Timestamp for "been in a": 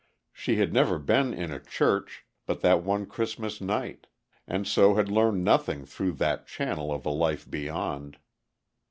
0.97-1.59